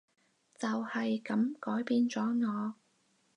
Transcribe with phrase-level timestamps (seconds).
[0.57, 2.73] 就係噉改變咗我